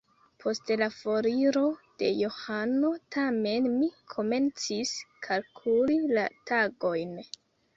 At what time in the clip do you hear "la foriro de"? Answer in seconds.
0.81-2.09